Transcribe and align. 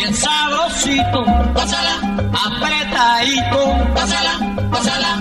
bien 0.00 0.14
sabrosito, 0.14 1.24
pásala, 1.52 1.94
apretadito, 2.32 3.60
pásala, 3.94 4.32
pásala 4.70 5.19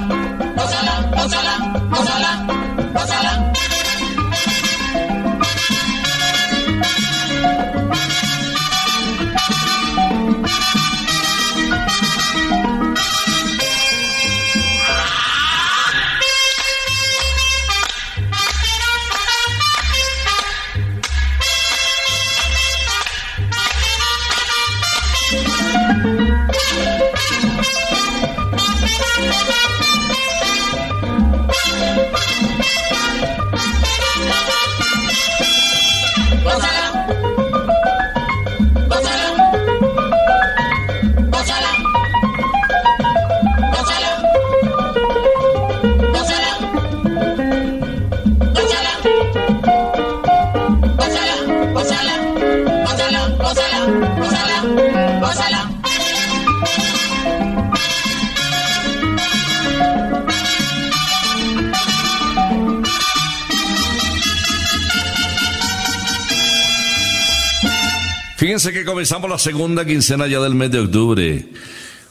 Fíjense 68.60 68.78
que 68.78 68.84
comenzamos 68.84 69.30
la 69.30 69.40
segunda 69.40 69.86
quincena 69.86 70.28
ya 70.28 70.42
del 70.42 70.54
mes 70.54 70.70
de 70.70 70.82
octubre. 70.82 71.50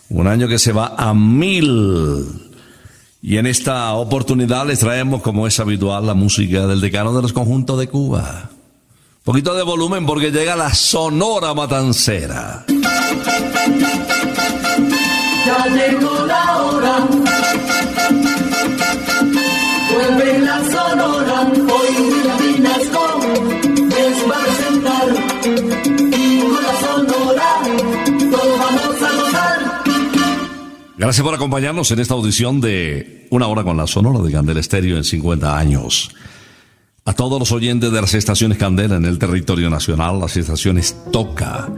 Un 0.08 0.26
año 0.26 0.48
que 0.48 0.58
se 0.58 0.72
va 0.72 0.94
a 0.96 1.12
mil. 1.12 2.24
Y 3.20 3.36
en 3.36 3.44
esta 3.44 3.92
oportunidad 3.92 4.66
les 4.66 4.78
traemos, 4.78 5.20
como 5.20 5.46
es 5.46 5.60
habitual, 5.60 6.06
la 6.06 6.14
música 6.14 6.66
del 6.66 6.80
decano 6.80 7.12
de 7.12 7.20
los 7.20 7.34
conjuntos 7.34 7.78
de 7.78 7.88
Cuba. 7.88 8.48
Un 8.48 9.24
poquito 9.24 9.54
de 9.54 9.62
volumen 9.62 10.06
porque 10.06 10.30
llega 10.30 10.56
la 10.56 10.72
sonora 10.74 11.52
matancera. 11.52 12.64
Ya 15.46 15.66
llegó 15.66 16.24
la 16.24 16.62
hora. 16.62 17.08
Vuelve 19.92 20.38
la 20.38 20.64
sonora. 20.64 21.57
Gracias 30.98 31.24
por 31.24 31.32
acompañarnos 31.32 31.90
en 31.92 32.00
esta 32.00 32.14
audición 32.14 32.60
de 32.60 33.28
Una 33.30 33.46
hora 33.46 33.62
con 33.62 33.76
la 33.76 33.86
sonora 33.86 34.18
de 34.18 34.32
Candela 34.32 34.58
Estéreo 34.58 34.96
en 34.96 35.04
50 35.04 35.56
años. 35.56 36.10
A 37.04 37.12
todos 37.12 37.38
los 37.38 37.52
oyentes 37.52 37.92
de 37.92 38.00
las 38.00 38.14
estaciones 38.14 38.58
Candela 38.58 38.96
en 38.96 39.04
el 39.04 39.16
territorio 39.16 39.70
nacional, 39.70 40.18
las 40.18 40.36
estaciones 40.36 40.96
Toca 41.12 41.68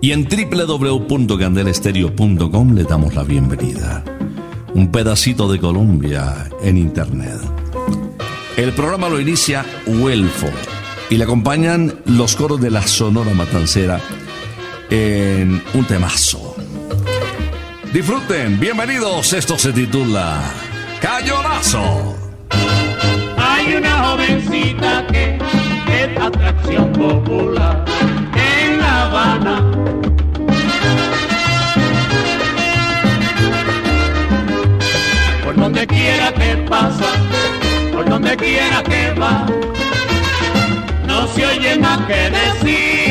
y 0.00 0.12
en 0.12 0.26
www.candelestereo.com 0.26 2.74
le 2.74 2.84
damos 2.84 3.14
la 3.14 3.22
bienvenida. 3.22 4.02
Un 4.72 4.90
pedacito 4.90 5.52
de 5.52 5.60
Colombia 5.60 6.48
en 6.62 6.78
Internet. 6.78 7.40
El 8.56 8.72
programa 8.72 9.10
lo 9.10 9.20
inicia 9.20 9.66
Huelfo 9.86 10.48
y 11.10 11.18
le 11.18 11.24
acompañan 11.24 12.00
los 12.06 12.34
coros 12.34 12.62
de 12.62 12.70
la 12.70 12.86
Sonora 12.86 13.34
Matancera 13.34 14.00
en 14.88 15.62
un 15.74 15.84
temazo. 15.84 16.53
Disfruten, 17.94 18.58
bienvenidos. 18.58 19.32
Esto 19.34 19.56
se 19.56 19.72
titula 19.72 20.42
Cayonazo. 21.00 22.16
Hay 23.38 23.76
una 23.76 24.08
jovencita 24.08 25.06
que 25.12 25.38
es 25.88 26.20
atracción 26.20 26.92
popular 26.92 27.84
en 28.34 28.80
La 28.80 29.02
Habana. 29.04 29.70
Por 35.44 35.54
donde 35.54 35.86
quiera 35.86 36.32
que 36.34 36.56
pasa, 36.68 37.12
por 37.92 38.08
donde 38.08 38.36
quiera 38.36 38.82
que 38.82 39.10
va, 39.12 39.46
no 41.06 41.28
se 41.28 41.46
oye 41.46 41.78
más 41.78 42.00
que 42.08 42.28
decir. 42.28 43.03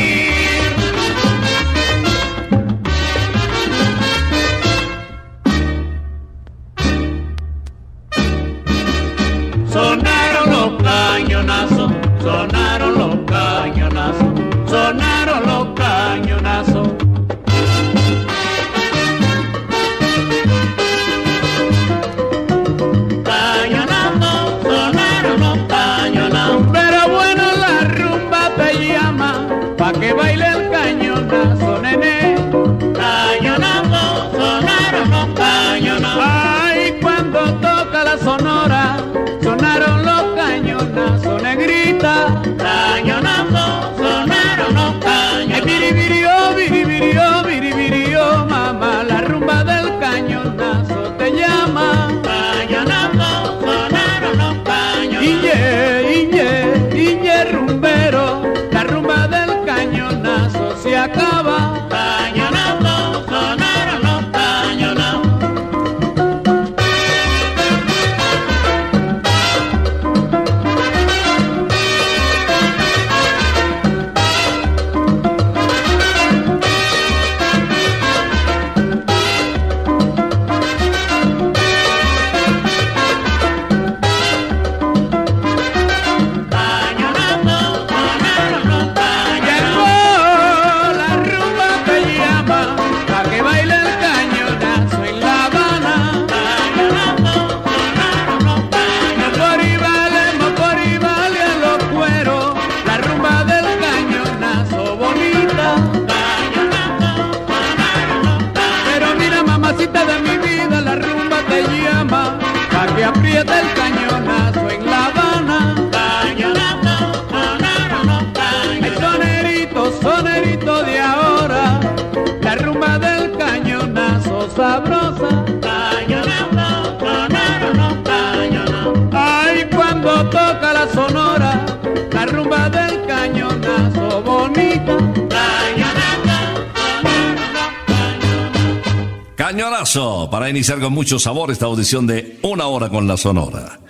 iniciar 140.54 140.78
con 140.78 140.92
mucho 140.92 141.18
sabor 141.18 141.50
esta 141.50 141.66
audición 141.66 142.06
de 142.06 142.38
Una 142.42 142.66
Hora 142.66 142.88
con 142.88 143.08
la 143.08 143.16
Sonora. 143.16 143.80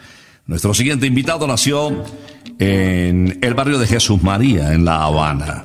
Nuestro 0.46 0.72
siguiente 0.72 1.06
invitado 1.06 1.46
nació 1.46 2.02
en 2.58 3.38
el 3.42 3.52
barrio 3.52 3.78
de 3.78 3.86
Jesús 3.86 4.22
María, 4.22 4.72
en 4.72 4.86
La 4.86 5.04
Habana. 5.04 5.62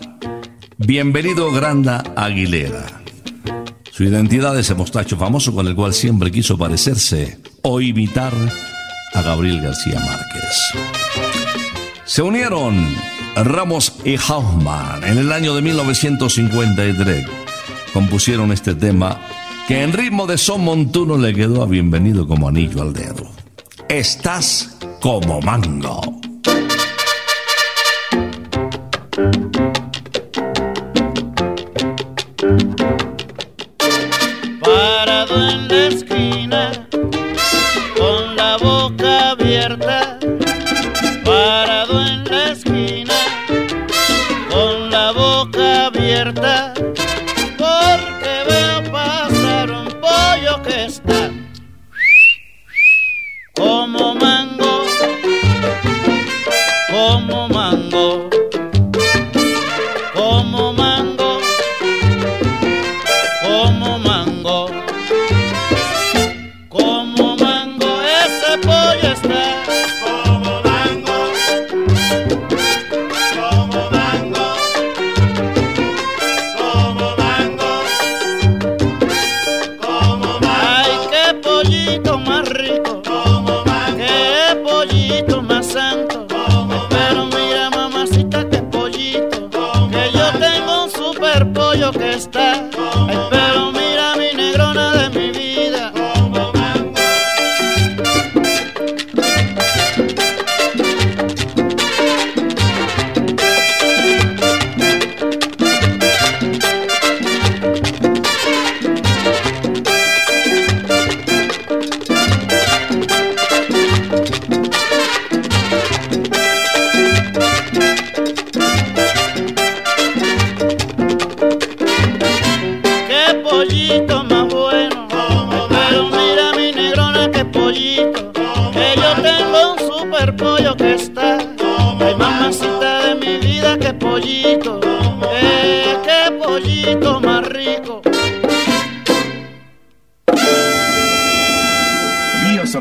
Bienvenido, 0.77 1.53
Granda 1.53 2.03
Aguilera. 2.17 3.01
Su 3.91 4.03
identidad 4.03 4.59
es 4.59 4.71
el 4.71 4.75
mostacho 4.75 5.15
famoso 5.15 5.55
con 5.55 5.67
el 5.67 5.75
cual 5.75 5.93
siempre 5.93 6.31
quiso 6.31 6.57
parecerse 6.57 7.39
o 7.61 7.79
imitar 7.79 8.33
a 9.13 9.21
Gabriel 9.21 9.61
García 9.61 10.01
Márquez. 10.01 10.73
Se 12.03 12.21
unieron 12.21 12.93
Ramos 13.37 13.93
y 14.03 14.17
Hoffman 14.17 15.05
en 15.05 15.17
el 15.17 15.31
año 15.31 15.55
de 15.55 15.61
1953. 15.61 17.25
Compusieron 17.93 18.51
este 18.51 18.75
tema 18.75 19.17
que 19.69 19.83
en 19.83 19.93
ritmo 19.93 20.25
de 20.25 20.39
son 20.39 20.63
montuno 20.63 21.15
le 21.15 21.31
quedó 21.31 21.61
a 21.61 21.67
bienvenido 21.67 22.27
como 22.27 22.47
anillo 22.47 22.81
al 22.81 22.91
dedo. 22.91 23.29
Estás 23.87 24.79
como 24.99 25.41
mango. 25.41 26.01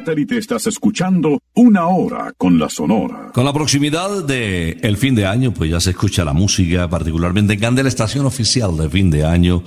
Satélite 0.09 0.39
estás 0.39 0.67
escuchando 0.67 1.43
Una 1.53 1.89
Hora 1.89 2.33
con 2.39 2.59
la 2.59 2.71
Sonora. 2.71 3.31
Con 3.35 3.45
la 3.45 3.53
proximidad 3.53 4.25
de 4.25 4.79
el 4.81 4.97
fin 4.97 5.15
de 5.15 5.27
año, 5.27 5.53
pues 5.53 5.71
ya 5.71 5.81
se 5.81 5.91
escucha 5.91 6.25
la 6.25 6.33
música, 6.33 6.89
particularmente 6.89 7.53
en 7.53 7.61
Candela, 7.61 7.91
estación 7.91 8.25
oficial 8.25 8.75
de 8.79 8.89
fin 8.89 9.11
de 9.11 9.27
año, 9.27 9.65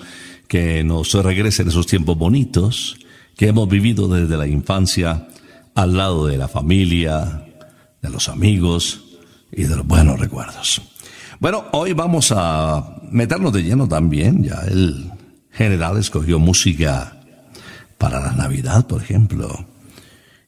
que 0.47 0.83
nos 0.83 1.13
regresa 1.13 1.61
en 1.61 1.67
esos 1.67 1.85
tiempos 1.85 2.17
bonitos 2.17 2.97
que 3.37 3.49
hemos 3.49 3.69
vivido 3.69 4.07
desde 4.07 4.35
la 4.35 4.47
infancia 4.47 5.27
al 5.75 5.95
lado 5.95 6.25
de 6.25 6.37
la 6.37 6.47
familia, 6.47 7.45
de 8.01 8.09
los 8.09 8.27
amigos 8.27 9.19
y 9.51 9.65
de 9.65 9.75
los 9.75 9.85
buenos 9.85 10.19
recuerdos. 10.19 10.81
Bueno, 11.39 11.65
hoy 11.71 11.93
vamos 11.93 12.33
a 12.35 12.95
meternos 13.11 13.53
de 13.53 13.61
lleno 13.61 13.87
también, 13.87 14.43
ya 14.43 14.61
el 14.67 15.11
general 15.51 15.99
escogió 15.99 16.39
música 16.39 17.21
para 17.99 18.19
la 18.19 18.31
Navidad, 18.31 18.87
por 18.87 19.03
ejemplo. 19.03 19.70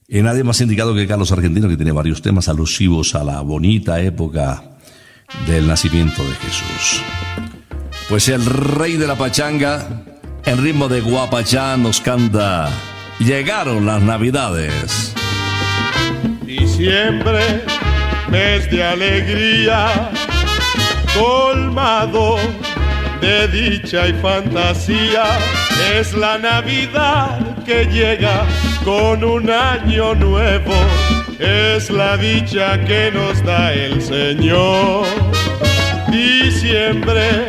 Y 0.08 0.22
nadie 0.22 0.44
más 0.44 0.60
indicado 0.62 0.94
que 0.94 1.08
Carlos 1.08 1.32
Argentino, 1.32 1.70
que 1.70 1.78
tiene 1.78 1.92
varios 1.92 2.22
temas 2.22 2.50
alusivos 2.50 3.16
a 3.16 3.24
la 3.24 3.42
bonita 3.42 4.02
época 4.02 4.64
del 5.48 5.68
nacimiento 5.68 6.24
de 6.24 6.36
Jesús. 6.36 7.02
Pues 8.10 8.28
el 8.28 8.46
rey 8.46 8.98
de 8.98 9.08
la 9.08 9.16
pachanga, 9.16 10.04
en 10.46 10.62
ritmo 10.62 10.90
de 10.90 11.02
guapachá, 11.02 11.78
nos 11.78 12.02
canta 12.02 12.70
Llegaron 13.20 13.86
las 13.86 14.02
Navidades. 14.02 15.14
Diciembre, 16.46 17.64
mes 18.30 18.70
de 18.70 18.84
alegría, 18.84 20.12
colmado 21.18 22.36
de 23.22 23.48
dicha 23.48 24.08
y 24.10 24.14
fantasía, 24.14 25.24
es 25.98 26.14
la 26.14 26.38
Navidad 26.38 27.53
que 27.66 27.86
llega 27.86 28.46
con 28.84 29.24
un 29.24 29.50
año 29.50 30.16
nuevo, 30.16 30.74
es 31.40 31.90
la 31.90 32.18
dicha 32.18 32.84
que 32.86 33.12
nos 33.12 33.44
da 33.44 33.72
el 33.74 34.02
Señor. 34.02 35.06
Diciembre, 36.10 37.48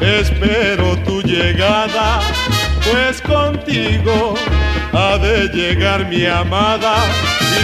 espero 0.00 0.96
tu 1.04 1.22
llegada, 1.22 2.20
pues 2.90 3.20
contigo 3.22 4.34
ha 4.92 5.18
de 5.18 5.48
llegar 5.48 6.08
mi 6.08 6.26
amada 6.26 6.96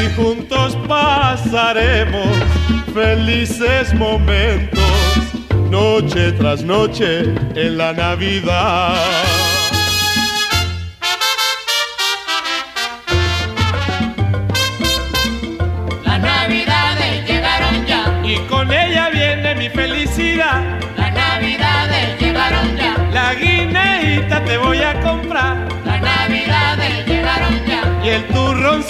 y 0.01 0.15
juntos 0.15 0.77
pasaremos 0.89 2.37
felices 2.95 3.95
momentos, 3.95 4.81
noche 5.71 6.33
tras 6.33 6.63
noche 6.63 7.23
en 7.55 7.77
la 7.77 7.93
Navidad. 7.93 9.50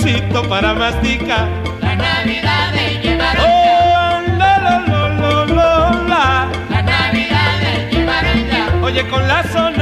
Turroncito 0.00 0.48
para 0.48 0.74
masticar. 0.74 1.48
las 1.80 1.96
navidades 1.96 3.02
llegaron 3.02 3.42
ya, 3.44 4.20
Oh, 4.22 4.22
la, 4.38 4.58
la, 4.58 4.80
la, 4.86 5.08
la, 5.08 5.44
la, 5.46 6.02
la. 6.08 6.48
las 6.70 6.84
navidades 6.84 7.92
llegaron 7.92 8.46
ya, 8.50 8.82
Oye, 8.82 9.06
con 9.08 9.26
la 9.28 9.42
sonora 9.44 9.79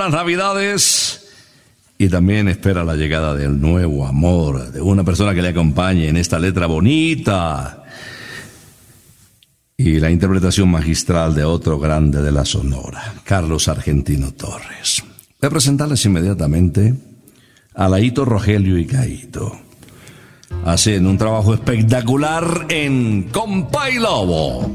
las 0.00 0.12
Navidades 0.12 1.28
y 1.98 2.08
también 2.08 2.48
espera 2.48 2.84
la 2.84 2.96
llegada 2.96 3.34
del 3.34 3.60
nuevo 3.60 4.06
amor, 4.06 4.72
de 4.72 4.80
una 4.80 5.04
persona 5.04 5.34
que 5.34 5.42
le 5.42 5.48
acompañe 5.48 6.08
en 6.08 6.16
esta 6.16 6.38
letra 6.38 6.66
bonita. 6.66 7.84
Y 9.76 10.00
la 10.00 10.10
interpretación 10.10 10.70
magistral 10.70 11.34
de 11.34 11.44
otro 11.44 11.78
grande 11.78 12.22
de 12.22 12.32
la 12.32 12.46
Sonora, 12.46 13.12
Carlos 13.24 13.68
Argentino 13.68 14.32
Torres. 14.32 15.02
Voy 15.38 15.48
a 15.48 15.50
presentarles 15.50 16.02
inmediatamente 16.06 16.94
a 17.74 17.86
Laito 17.86 18.24
Rogelio 18.24 18.78
y 18.78 18.86
Caito. 18.86 19.60
Hacen 20.64 21.06
un 21.06 21.18
trabajo 21.18 21.52
espectacular 21.52 22.64
en 22.70 23.24
Compay 23.24 23.98
Lobo. 23.98 24.74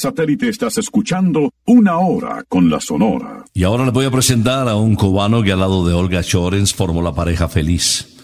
satélite 0.00 0.48
estás 0.48 0.78
escuchando 0.78 1.52
Una 1.66 1.98
Hora 1.98 2.42
con 2.48 2.70
la 2.70 2.80
Sonora. 2.80 3.44
Y 3.52 3.64
ahora 3.64 3.84
les 3.84 3.92
voy 3.92 4.06
a 4.06 4.10
presentar 4.10 4.66
a 4.66 4.74
un 4.74 4.94
cubano 4.94 5.42
que 5.42 5.52
al 5.52 5.60
lado 5.60 5.86
de 5.86 5.92
Olga 5.92 6.22
Chorens 6.22 6.72
formó 6.72 7.02
la 7.02 7.14
pareja 7.14 7.48
feliz. 7.48 8.16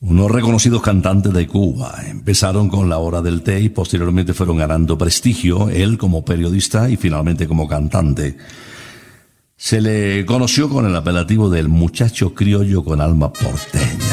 Unos 0.00 0.30
reconocidos 0.30 0.80
cantantes 0.80 1.32
de 1.32 1.48
Cuba 1.48 1.96
empezaron 2.06 2.68
con 2.68 2.88
la 2.88 2.98
hora 2.98 3.20
del 3.20 3.42
té 3.42 3.60
y 3.60 3.68
posteriormente 3.68 4.32
fueron 4.32 4.56
ganando 4.56 4.96
prestigio, 4.96 5.68
él 5.68 5.98
como 5.98 6.24
periodista 6.24 6.88
y 6.88 6.96
finalmente 6.96 7.48
como 7.48 7.66
cantante. 7.66 8.36
Se 9.56 9.80
le 9.80 10.24
conoció 10.24 10.68
con 10.68 10.86
el 10.86 10.94
apelativo 10.94 11.50
del 11.50 11.68
muchacho 11.68 12.32
criollo 12.32 12.84
con 12.84 13.00
alma 13.00 13.32
porteña. 13.32 14.07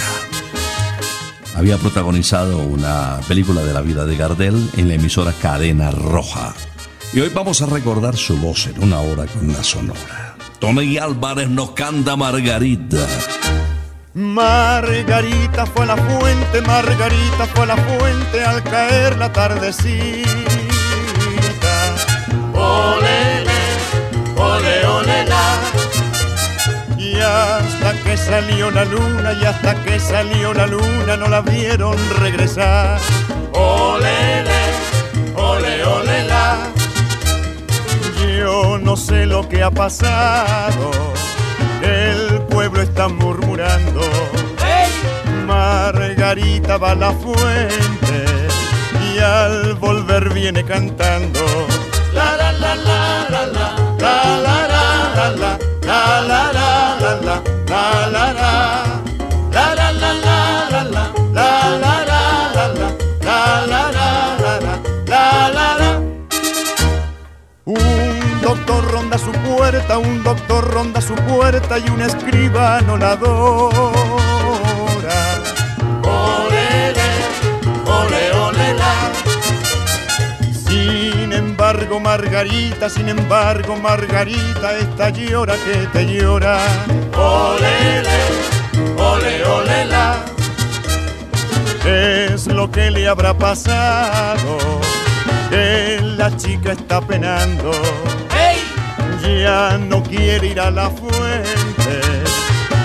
Había 1.56 1.78
protagonizado 1.78 2.58
una 2.58 3.20
película 3.28 3.64
de 3.64 3.74
la 3.74 3.82
vida 3.82 4.06
de 4.06 4.18
Gardel 4.18 4.70
en 4.76 4.90
la 4.90 4.96
emisora 4.96 5.32
Cadena 5.42 5.90
Roja. 5.90 6.54
Y 7.14 7.22
hoy 7.22 7.30
vamos 7.30 7.62
a 7.62 7.66
recordar 7.66 8.18
su 8.18 8.38
voz 8.38 8.68
en 8.68 8.84
una 8.84 9.00
hora 9.00 9.26
con 9.26 9.48
la 9.48 9.64
sonora. 9.64 10.36
Tony 10.60 10.98
Álvarez 10.98 11.48
nos 11.50 11.72
canta 11.72 12.18
Margarita. 12.18 13.08
Margarita 14.14 15.66
fue 15.66 15.86
la 15.86 15.96
fuente, 15.96 16.62
Margarita 16.62 17.46
fue 17.54 17.66
la 17.68 17.78
fuente 17.78 18.44
al 18.44 18.62
caer 18.64 19.18
la 19.18 19.32
tardecita. 19.32 20.30
Olele, 22.54 23.52
ole, 24.36 24.86
ole, 24.86 25.26
la. 25.26 25.60
Y 26.98 27.16
hasta 27.16 27.55
que 28.16 28.22
salió 28.22 28.72
la 28.72 28.86
luna, 28.86 29.34
y 29.34 29.44
hasta 29.44 29.76
que 29.84 30.00
salió 30.00 30.54
la 30.54 30.68
luna 30.68 31.18
no 31.18 31.28
la 31.28 31.42
vieron 31.42 31.98
regresar. 32.22 32.98
Olele, 33.52 34.62
ole, 35.36 35.84
ole, 35.84 36.24
la. 36.24 36.58
Yo 38.40 38.78
no 38.78 38.96
sé 38.96 39.26
lo 39.26 39.48
que 39.50 39.62
ha 39.62 39.70
pasado, 39.70 40.92
el 41.82 42.42
pueblo 42.44 42.82
está 42.82 43.10
murmurando. 43.10 44.02
Margarita 45.46 46.78
va 46.78 46.92
a 46.92 46.96
la 46.96 47.12
fuente 47.12 48.18
y 49.14 49.20
al 49.20 49.74
volver 49.76 50.34
viene 50.34 50.64
cantando. 50.64 51.42
La, 52.14 52.38
la, 52.38 52.52
la, 52.54 52.76
la, 52.76 53.30
la, 53.30 53.46
la. 53.46 53.76
La, 54.00 54.38
la, 54.46 54.68
la, 54.68 55.12
la, 55.16 55.30
la. 55.36 55.60
La, 55.86 56.22
la, 56.22 56.65
la, 57.68 58.08
la, 58.10 58.34
la. 58.34 59.02
La, 59.52 59.76
la, 59.76 59.92
la. 59.92 60.16
La, 60.72 60.86
la, 60.86 61.12
la, 61.24 62.06
la, 62.06 62.28
la, 62.54 62.68
la. 62.68 62.90
La, 63.24 63.66
la, 63.68 63.84
la, 63.92 64.38
la, 64.40 64.60
la. 64.60 64.74
La, 65.08 65.08
la, 65.08 65.50
la, 65.50 65.68
la. 65.80 66.02
Un 67.66 68.42
doctor 68.42 68.92
ronda 68.92 69.18
su 69.18 69.32
puerta, 69.32 69.98
un 69.98 70.24
doctor 70.24 70.72
ronda 70.74 71.02
su 71.02 71.16
puerta 71.16 71.80
y 71.80 71.90
un 71.90 72.02
escribano 72.02 72.98
la 72.98 73.16
embargo, 81.86 82.00
Margarita, 82.00 82.90
sin 82.90 83.10
embargo, 83.10 83.76
Margarita, 83.76 84.76
esta 84.78 85.10
llora 85.10 85.56
que 85.56 85.88
te 85.94 86.06
llora. 86.06 86.58
Olele, 87.16 88.22
ole, 88.98 89.46
ole, 89.46 89.86
la. 89.86 90.16
Es 91.86 92.48
lo 92.48 92.72
que 92.72 92.90
le 92.90 93.08
habrá 93.08 93.38
pasado, 93.38 94.58
que 95.52 96.00
la 96.18 96.36
chica 96.36 96.72
está 96.72 97.02
penando. 97.02 97.72
Ya 99.22 99.78
no 99.78 100.02
quiere 100.02 100.48
ir 100.48 100.60
a 100.60 100.72
la 100.72 100.90
fuente 100.90 102.02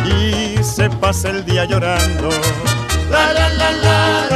y 0.04 0.62
se 0.62 0.90
pasa 0.90 1.30
el 1.30 1.44
día 1.44 1.64
llorando. 1.64 2.28
La, 3.10 3.32
la, 3.32 3.48
la. 3.48 3.70
La, 3.72 4.29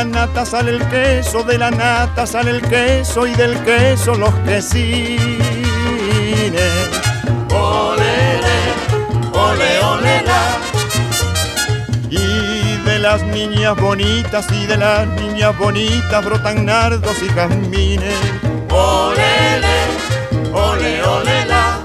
la 0.00 0.06
nata 0.06 0.46
sale 0.46 0.70
el 0.70 0.88
queso, 0.88 1.42
de 1.42 1.58
la 1.58 1.70
nata 1.70 2.26
sale 2.26 2.52
el 2.52 2.62
queso 2.62 3.26
y 3.26 3.34
del 3.34 3.54
queso 3.64 4.14
los 4.14 4.32
quesines. 4.46 5.20
Olele, 7.50 8.58
ole, 9.34 9.78
ole, 9.80 10.22
la. 10.22 10.56
Y 12.08 12.76
de 12.86 12.98
las 12.98 13.22
niñas 13.24 13.76
bonitas 13.76 14.46
y 14.50 14.64
de 14.64 14.78
las 14.78 15.06
niñas 15.06 15.58
bonitas 15.58 16.24
brotan 16.24 16.64
nardos 16.64 17.22
y 17.22 17.28
jazmines. 17.28 18.14
Olele, 18.70 19.78
ole, 20.54 21.02
ole, 21.02 21.44
la. 21.44 21.78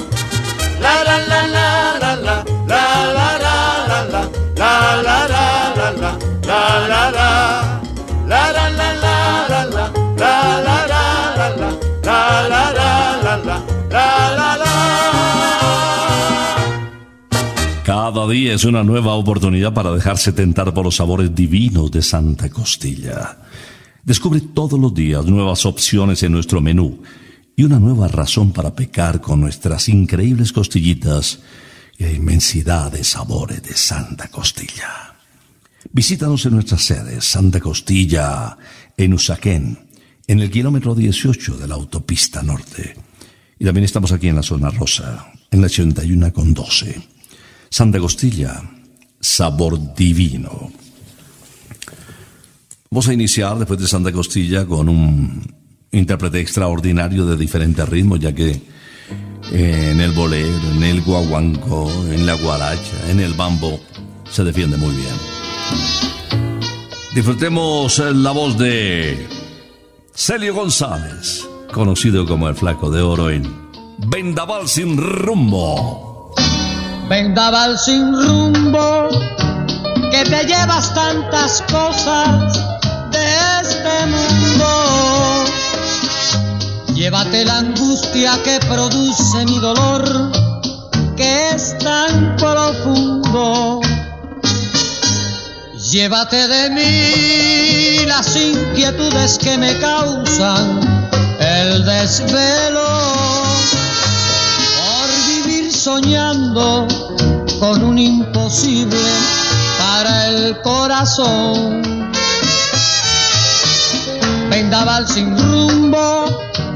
La, 0.80 1.04
la, 1.04 1.18
la, 1.18 1.48
la, 1.48 1.98
la, 2.00 2.16
la. 2.16 2.46
La, 2.66 2.84
la, 3.18 3.38
la, 3.46 3.56
la, 3.90 4.04
la. 4.06 4.30
La, 4.56 5.02
la, 5.04 5.28
la, 5.28 5.74
la, 5.76 5.92
la. 5.92 6.18
La, 6.48 6.88
la, 6.88 7.55
Cada 17.86 18.28
día 18.28 18.54
es 18.54 18.66
una 18.66 18.84
nueva 18.84 19.14
oportunidad 19.14 19.74
para 19.74 19.92
dejarse 19.92 20.32
tentar 20.32 20.74
por 20.74 20.86
los 20.86 20.96
sabores 20.96 21.34
divinos 21.34 21.92
de 21.92 22.02
Santa 22.02 22.50
Costilla. 22.50 23.38
Descubre 24.04 24.42
todos 24.42 24.80
los 24.80 24.94
días 24.94 25.26
nuevas 25.26 25.66
opciones 25.66 26.22
en 26.24 26.32
nuestro 26.32 26.62
menú 26.62 27.02
y 27.56 27.64
una 27.64 27.80
nueva 27.80 28.08
razón 28.08 28.52
para 28.52 28.76
pecar 28.76 29.22
con 29.22 29.42
nuestras 29.42 29.90
increíbles 29.90 30.52
costillitas 30.52 31.40
y 31.98 32.04
la 32.04 32.12
inmensidad 32.12 32.92
de 32.92 33.04
sabores 33.04 33.64
de 33.64 33.76
Santa 33.76 34.28
Costilla. 34.28 35.15
Visítanos 35.92 36.46
en 36.46 36.54
nuestras 36.54 36.84
sedes, 36.84 37.26
Santa 37.26 37.60
Costilla, 37.60 38.58
en 38.98 39.14
Usaquén, 39.14 39.88
en 40.28 40.40
el 40.40 40.50
kilómetro 40.50 40.96
18 40.96 41.58
de 41.58 41.68
la 41.68 41.76
autopista 41.76 42.42
norte. 42.42 42.96
Y 43.60 43.66
también 43.66 43.86
estamos 43.86 44.12
aquí 44.12 44.28
en 44.28 44.36
la 44.36 44.44
zona 44.44 44.70
rosa, 44.70 45.32
en 45.52 45.62
la 45.62 45.68
81 45.68 46.34
con 46.34 46.54
12. 46.54 47.02
Santa 47.70 48.00
Costilla, 48.00 48.62
sabor 49.20 49.96
divino. 49.96 50.72
Vamos 52.90 53.08
a 53.08 53.14
iniciar 53.14 53.58
después 53.58 53.80
de 53.80 53.88
Santa 53.88 54.12
Costilla 54.12 54.66
con 54.66 54.90
un 54.90 55.42
intérprete 55.92 56.40
extraordinario 56.40 57.26
de 57.26 57.38
diferentes 57.38 57.88
ritmos, 57.88 58.20
ya 58.20 58.34
que 58.34 58.62
eh, 59.52 59.90
en 59.92 60.02
el 60.02 60.12
bolero, 60.12 60.72
en 60.72 60.84
el 60.84 61.02
guaguanco, 61.02 61.92
en 62.12 62.26
la 62.26 62.34
guaracha, 62.36 63.12
en 63.12 63.20
el 63.20 63.34
bambo, 63.34 63.80
se 64.30 64.44
defiende 64.44 64.78
muy 64.78 64.96
bien. 64.96 65.35
Disfrutemos 67.16 67.98
eh, 68.00 68.14
la 68.14 68.32
voz 68.32 68.58
de 68.58 69.28
Celio 70.14 70.54
González, 70.54 71.48
conocido 71.74 72.26
como 72.26 72.50
el 72.50 72.56
Flaco 72.56 72.90
de 72.92 73.02
Oro 73.02 73.30
en 73.30 73.44
Vendaval 74.08 74.68
sin 74.68 74.98
rumbo. 74.98 76.34
Vendaval 77.10 77.78
sin 77.80 78.12
rumbo, 78.14 79.08
que 80.12 80.24
te 80.26 80.44
llevas 80.46 80.94
tantas 80.94 81.62
cosas 81.72 82.54
de 83.12 83.26
este 83.62 84.06
mundo. 84.08 85.46
Llévate 86.94 87.46
la 87.46 87.60
angustia 87.60 88.34
que 88.44 88.60
produce 88.68 89.46
mi 89.46 89.60
dolor, 89.60 90.32
que 91.16 91.50
es 91.52 91.78
tan 91.78 92.36
profundo. 92.36 93.80
Llévate 95.96 96.50
de 96.50 96.70
mí 96.72 98.06
las 98.06 98.36
inquietudes 98.36 99.38
que 99.38 99.58
me 99.58 99.80
causan 99.80 100.82
el 101.40 101.86
desvelo 101.86 103.46
por 104.76 105.08
vivir 105.26 105.72
soñando 105.72 106.86
con 107.62 107.82
un 107.82 107.98
imposible 107.98 108.98
para 109.80 110.28
el 110.28 110.60
corazón. 110.64 112.12
Vendaval 114.50 115.08
sin 115.08 115.38
rumbo, 115.38 116.26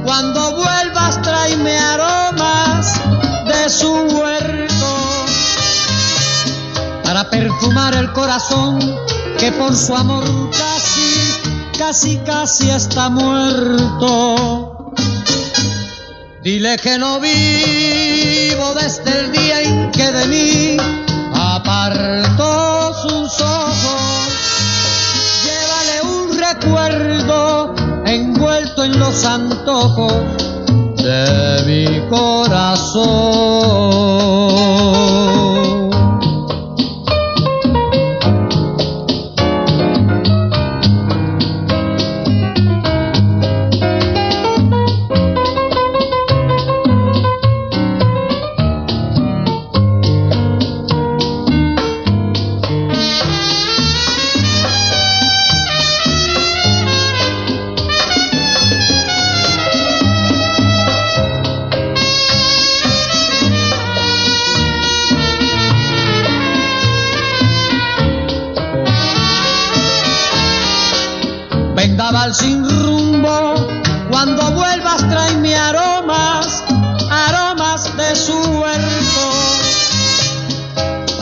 cuando 0.05 0.55
vuelvas 0.55 1.21
tráeme 1.21 1.77
aromas 1.77 2.93
de 3.47 3.69
su 3.69 3.91
huerto 3.91 5.28
para 7.09 7.27
perfumar 7.27 7.95
el 7.95 8.13
corazón 8.13 8.77
que 9.39 9.51
por 9.53 9.75
su 9.75 9.95
amor 9.95 10.23
casi, 10.51 11.33
casi, 11.75 12.17
casi 12.17 12.69
está 12.69 13.09
muerto. 13.09 14.93
Dile 16.43 16.77
que 16.77 16.99
no 16.99 17.19
vivo 17.19 18.75
desde 18.75 19.21
el 19.21 19.31
día 19.31 19.59
en 19.63 19.89
que 19.89 20.11
de 20.11 20.25
mí 20.27 20.77
apartó 21.33 22.93
sus 22.93 23.41
ojos. 23.41 24.29
Llévale 25.45 26.01
un 26.03 26.37
recuerdo 26.37 27.73
envuelto 28.05 28.83
en 28.83 28.99
los 28.99 29.25
antojos 29.25 30.13
de 30.97 31.63
mi 31.65 32.07
corazón. 32.07 33.49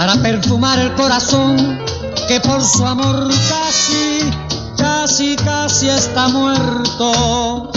Para 0.08 0.22
perfumar 0.22 0.80
el 0.80 0.94
corazón 0.94 1.58
que 2.30 2.40
por 2.40 2.64
su 2.64 2.86
amor 2.86 3.28
casi, 3.50 4.32
casi, 4.78 5.36
casi 5.36 5.90
está 5.90 6.30
muerto. 6.30 7.74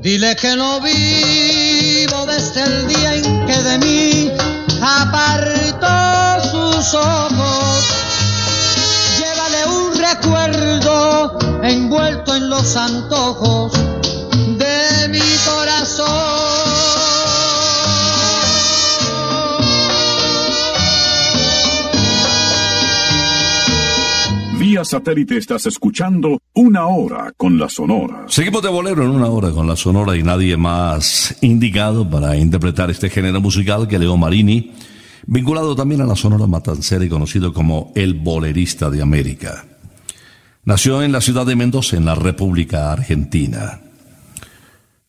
Dile 0.00 0.34
que 0.34 0.56
no 0.56 0.80
vivo 0.80 2.24
desde 2.24 2.62
el 2.62 2.88
día 2.88 3.14
en 3.16 3.46
que 3.46 3.62
de 3.64 3.78
mí 3.78 4.32
apartó 4.80 6.42
sus 6.50 6.94
ojos. 6.94 7.84
Llévale 9.18 9.66
un 9.66 9.94
recuerdo 9.94 11.38
envuelto 11.64 12.34
en 12.34 12.48
los 12.48 12.76
antojos 12.76 13.72
de 14.56 15.08
mi 15.10 15.36
corazón. 15.44 16.37
Vía 24.68 24.84
satélite 24.84 25.38
estás 25.38 25.64
escuchando 25.64 26.42
Una 26.52 26.88
Hora 26.88 27.32
con 27.38 27.58
la 27.58 27.70
Sonora. 27.70 28.26
Seguimos 28.28 28.60
de 28.60 28.68
bolero 28.68 29.02
en 29.02 29.08
una 29.08 29.28
hora 29.28 29.50
con 29.50 29.66
la 29.66 29.76
Sonora 29.76 30.14
y 30.14 30.22
nadie 30.22 30.58
más 30.58 31.34
indicado 31.40 32.10
para 32.10 32.36
interpretar 32.36 32.90
este 32.90 33.08
género 33.08 33.40
musical 33.40 33.88
que 33.88 33.98
Leo 33.98 34.18
Marini, 34.18 34.74
vinculado 35.26 35.74
también 35.74 36.02
a 36.02 36.04
la 36.04 36.16
Sonora 36.16 36.46
Matancera 36.46 37.02
y 37.02 37.08
conocido 37.08 37.54
como 37.54 37.92
el 37.94 38.12
bolerista 38.12 38.90
de 38.90 39.00
América. 39.00 39.64
Nació 40.66 41.02
en 41.02 41.12
la 41.12 41.22
ciudad 41.22 41.46
de 41.46 41.56
Mendoza, 41.56 41.96
en 41.96 42.04
la 42.04 42.14
República 42.14 42.92
Argentina. 42.92 43.80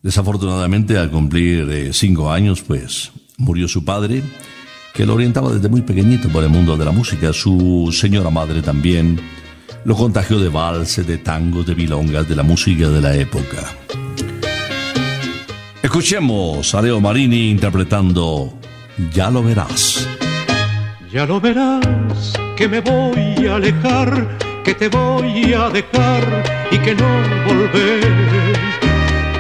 Desafortunadamente, 0.02 0.98
al 0.98 1.12
cumplir 1.12 1.70
eh, 1.70 1.90
cinco 1.92 2.32
años, 2.32 2.62
pues 2.62 3.12
murió 3.38 3.68
su 3.68 3.84
padre, 3.84 4.24
que 4.94 5.06
lo 5.06 5.16
orientaba 5.16 5.52
desde 5.52 5.68
muy 5.68 5.82
pequeñito 5.82 6.30
por 6.30 6.46
el 6.46 6.50
mundo 6.50 6.78
de 6.78 6.86
la 6.86 6.92
música. 6.92 7.34
Su 7.34 7.90
señora 7.92 8.30
madre 8.30 8.62
también 8.62 9.20
lo 9.86 9.96
contagió 9.96 10.40
de 10.40 10.50
valses, 10.50 11.06
de 11.08 11.18
tangos, 11.18 11.66
de 11.66 11.76
milongas, 11.76 12.28
de 12.28 12.36
la 12.36 12.44
música 12.44 12.90
de 12.90 13.02
la 13.02 13.16
época. 13.16 13.58
Escuchemos 15.82 16.76
a 16.76 16.82
Leo 16.82 17.00
Marini 17.00 17.50
interpretando 17.50 18.54
Ya 19.14 19.30
lo 19.32 19.42
verás. 19.42 20.08
Ya 21.12 21.26
lo 21.26 21.42
verás 21.42 22.34
que 22.56 22.68
me 22.68 22.82
voy 22.82 23.48
a 23.48 23.56
alejar, 23.56 24.38
que 24.64 24.76
te 24.76 24.90
voy 24.90 25.54
a 25.54 25.70
dejar 25.70 26.44
y 26.72 26.78
que 26.78 26.94
no 26.94 27.08
volver. 27.48 28.60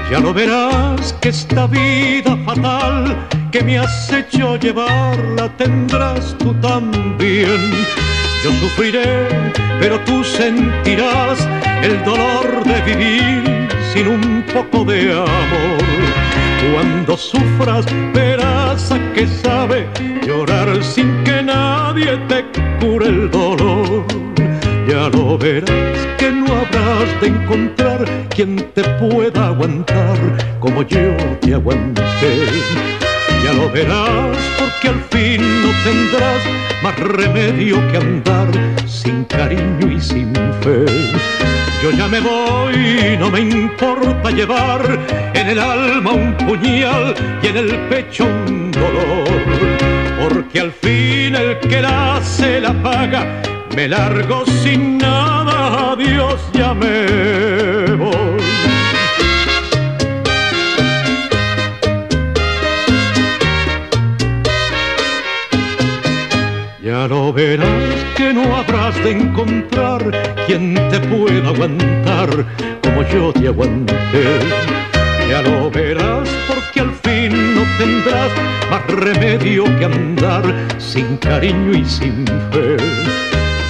Ya 0.10 0.20
lo 0.20 0.34
verás 0.34 1.14
que 1.22 1.30
esta 1.30 1.68
vida 1.68 2.36
fatal 2.46 3.16
que 3.52 3.62
me 3.62 3.78
has 3.78 4.12
hecho 4.12 4.56
llevar 4.56 5.18
la 5.38 5.56
tendrás 5.58 6.36
tú 6.40 6.54
también. 6.56 7.72
Yo 8.44 8.52
sufriré, 8.54 9.28
pero 9.82 10.00
tú 10.02 10.24
sentirás 10.24 11.46
el 11.84 12.02
dolor 12.06 12.64
de 12.64 12.82
vivir 12.82 13.68
sin 13.92 14.08
un 14.08 14.46
poco 14.54 14.86
de 14.86 15.12
amor. 15.12 16.00
Cuando 16.74 17.18
sufras 17.18 17.86
verás 18.14 18.92
a 18.92 19.00
qué 19.14 19.28
sabe 19.28 19.88
llorar 20.26 20.82
sin 20.82 21.24
que 21.26 21.44
nadie 21.44 22.18
te 22.30 22.46
cure 22.80 23.08
el 23.08 23.30
dolor. 23.30 24.06
Ya 24.88 25.10
lo 25.10 25.38
verás 25.38 26.08
que 26.18 26.32
no 26.32 26.48
habrás 26.48 27.22
de 27.22 27.28
encontrar 27.28 28.06
quien 28.34 28.56
te 28.74 28.84
pueda 29.02 29.48
aguantar 29.48 30.18
como 30.62 30.82
yo 30.84 31.16
te 31.42 31.56
aguanté. 31.56 32.04
Ya 33.44 33.54
lo 33.54 33.70
verás 33.70 34.38
porque 34.58 34.88
al 34.90 35.04
fin 35.10 35.69
tendrás 35.84 36.42
más 36.84 36.98
remedio 37.00 37.76
que 37.92 37.98
andar 37.98 38.48
sin 38.86 39.24
cariño 39.26 39.92
y 39.92 40.00
sin 40.00 40.34
fe. 40.62 40.86
Yo 41.82 41.92
ya 41.92 42.08
me 42.08 42.20
voy, 42.20 43.18
no 43.18 43.30
me 43.30 43.40
importa 43.40 44.32
llevar 44.32 44.82
en 45.34 45.48
el 45.48 45.60
alma 45.60 46.12
un 46.12 46.34
puñal 46.36 47.16
y 47.42 47.48
en 47.48 47.58
el 47.58 47.78
pecho 47.88 48.26
un 48.26 48.72
dolor. 48.72 49.28
Porque 50.22 50.60
al 50.60 50.72
fin 50.72 51.36
el 51.36 51.60
que 51.60 51.82
la 51.82 52.18
hace 52.18 52.60
la 52.60 52.74
paga, 52.84 53.42
me 53.76 53.88
largo 53.88 54.46
sin 54.46 54.98
nada, 54.98 55.94
adiós, 55.94 56.40
ya 56.54 56.74
me 56.74 57.96
voy. 57.96 58.69
Ya 67.00 67.08
lo 67.08 67.32
verás 67.32 68.06
que 68.18 68.34
no 68.34 68.58
habrás 68.58 68.94
de 69.06 69.12
encontrar 69.12 70.02
quien 70.46 70.74
te 70.90 71.00
pueda 71.00 71.48
aguantar 71.48 72.28
como 72.84 73.04
yo 73.04 73.32
te 73.32 73.48
aguanté. 73.48 73.96
Ya 75.30 75.42
lo 75.42 75.72
verás 75.72 76.28
porque 76.46 76.82
al 76.82 76.92
fin 76.92 77.56
no 77.56 77.62
tendrás 77.78 78.32
más 78.70 78.86
remedio 78.88 79.64
que 79.78 79.86
andar 79.86 80.44
sin 80.78 81.16
cariño 81.16 81.72
y 81.72 81.86
sin 81.86 82.26
fe. 82.52 82.76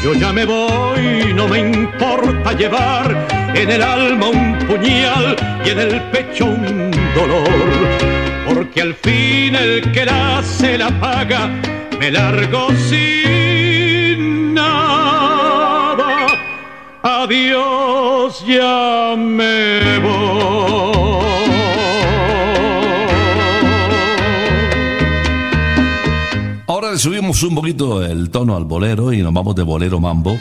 Yo 0.03 0.15
ya 0.15 0.33
me 0.33 0.45
voy, 0.45 1.31
no 1.35 1.47
me 1.47 1.59
importa 1.59 2.53
llevar 2.53 3.15
en 3.53 3.69
el 3.69 3.83
alma 3.83 4.29
un 4.29 4.57
puñal 4.65 5.35
y 5.63 5.69
en 5.69 5.79
el 5.79 6.01
pecho 6.09 6.45
un 6.45 6.89
dolor 7.13 8.09
porque 8.47 8.81
al 8.81 8.95
fin 8.95 9.53
el 9.53 9.91
que 9.91 10.05
la 10.05 10.41
se 10.41 10.79
la 10.79 10.89
paga, 10.99 11.51
me 11.99 12.11
largo 12.11 12.69
sin 12.89 14.53
nada. 14.53 16.27
Adiós, 17.03 18.43
ya. 18.47 18.89
Ahora 26.67 26.91
le 26.91 26.97
subimos 26.97 27.43
un 27.43 27.55
poquito 27.55 28.05
el 28.05 28.29
tono 28.29 28.55
al 28.55 28.63
bolero 28.63 29.11
y 29.11 29.21
nos 29.21 29.33
vamos 29.33 29.55
de 29.55 29.63
bolero 29.63 29.99
mambo 29.99 30.39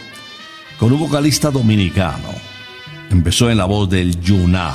con 0.79 0.92
un 0.92 1.01
vocalista 1.01 1.51
dominicano. 1.51 2.29
Empezó 3.11 3.51
en 3.51 3.59
la 3.59 3.64
voz 3.64 3.88
del 3.88 4.21
Yuna, 4.21 4.75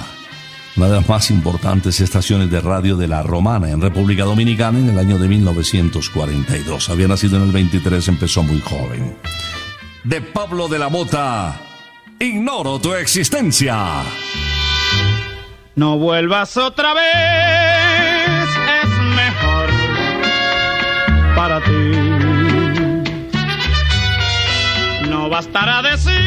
una 0.76 0.88
de 0.88 0.96
las 0.96 1.08
más 1.08 1.30
importantes 1.30 2.00
estaciones 2.00 2.50
de 2.50 2.60
radio 2.60 2.98
de 2.98 3.08
la 3.08 3.22
Romana 3.22 3.70
en 3.70 3.82
República 3.82 4.24
Dominicana 4.24 4.80
en 4.80 4.90
el 4.90 4.98
año 4.98 5.20
de 5.20 5.28
1942. 5.28 6.90
Había 6.90 7.08
nacido 7.08 7.38
en 7.38 7.44
el 7.44 7.52
23, 7.52 8.08
empezó 8.08 8.42
muy 8.44 8.60
joven. 8.62 9.16
De 10.04 10.22
Pablo 10.22 10.68
de 10.68 10.80
la 10.80 10.90
Mota, 10.90 11.62
ignoro 12.20 12.80
tu 12.80 12.94
existencia. 12.94 14.04
No 15.76 15.98
vuelvas 15.98 16.58
otra 16.58 16.94
vez, 16.94 18.50
es 18.84 18.90
mejor 19.16 19.70
para 21.36 21.62
ti. 21.62 21.72
No 25.10 25.30
bastará 25.30 25.82
decir, 25.82 26.23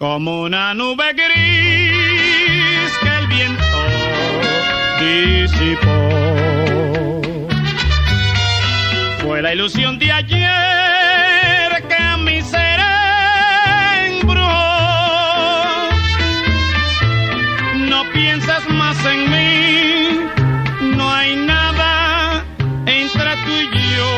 Como 0.00 0.40
una 0.44 0.72
nube 0.72 1.12
gris 1.12 2.90
que 3.02 3.08
el 3.18 3.26
viento 3.26 3.80
disipó. 4.98 6.08
Fue 9.18 9.42
la 9.42 9.52
ilusión 9.52 9.98
de 9.98 10.10
ayer 10.10 10.48
que 11.86 11.94
a 12.02 12.16
mi 12.16 12.40
ser 12.40 12.80
embrujó. 14.06 14.48
No 17.90 18.02
pienses 18.14 18.66
más 18.70 18.96
en 19.04 19.30
mí, 19.30 20.20
no 20.96 21.12
hay 21.12 21.36
nada 21.36 22.42
entre 22.86 23.36
tú 23.44 23.52
y 23.60 23.68
yo. 23.96 24.08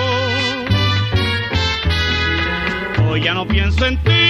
Hoy 3.09 3.21
ya 3.23 3.35
no 3.35 3.45
pienso 3.49 3.85
en 3.85 3.97
ti, 4.05 4.22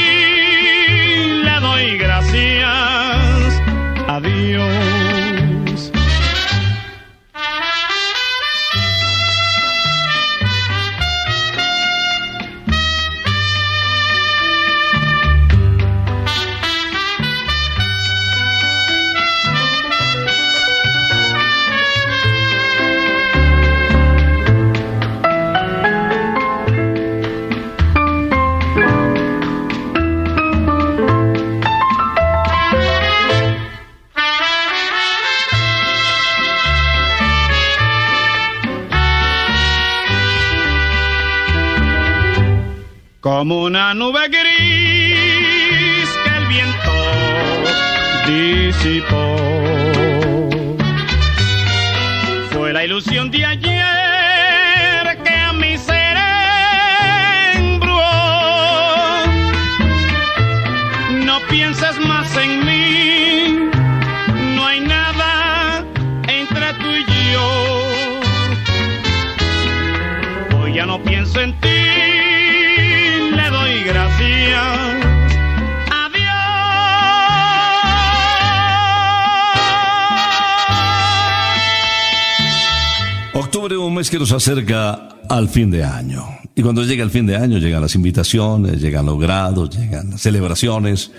que 84.13 84.19
nos 84.19 84.33
acerca 84.33 85.09
al 85.31 85.49
fin 85.49 85.71
de 85.71 85.85
año. 85.85 86.23
Y 86.55 86.61
cuando 86.61 86.85
llega 86.85 87.03
el 87.03 87.09
fin 87.09 87.25
de 87.25 87.35
año 87.35 87.57
llegan 87.57 87.81
las 87.81 87.95
invitaciones, 87.95 88.79
llegan 88.79 89.07
los 89.07 89.19
grados, 89.19 89.71
llegan 89.71 90.11
las 90.11 90.21
celebraciones, 90.21 91.13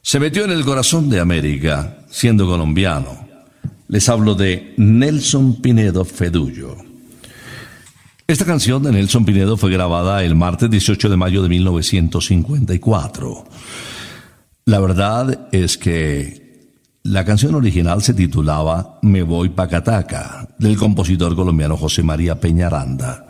se 0.02 0.20
metió 0.20 0.44
en 0.44 0.52
el 0.52 0.66
corazón 0.66 1.10
de 1.10 1.22
América 1.22 2.00
siendo 2.10 2.46
colombiano. 2.46 3.25
Les 3.96 4.10
hablo 4.10 4.36
de 4.36 4.74
Nelson 4.76 5.62
Pinedo 5.62 6.04
Fedullo. 6.04 6.76
Esta 8.28 8.44
canción 8.44 8.84
de 8.84 8.92
Nelson 8.92 9.24
Pinedo 9.24 9.56
fue 9.56 9.72
grabada 9.72 10.22
el 10.26 10.36
martes 10.36 10.70
18 10.70 11.08
de 11.08 11.16
mayo 11.16 11.42
de 11.42 11.48
1954. 11.48 13.46
La 14.66 14.82
verdad 14.82 15.48
es 15.54 15.78
que 15.78 16.74
la 17.04 17.24
canción 17.24 17.56
original 17.56 18.04
se 18.04 18.14
titulaba 18.14 19.00
Me 19.02 19.24
voy 19.24 19.48
pa' 19.48 19.70
Cataca, 19.70 20.50
del 20.60 20.76
compositor 20.76 21.34
colombiano 21.34 21.78
José 21.78 22.04
María 22.04 22.42
Peñaranda. 22.42 23.28